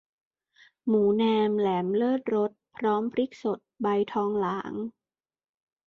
[0.87, 4.73] หมูแนมแหลมเลิศรส พร้อมพริกสดใบทองหลาง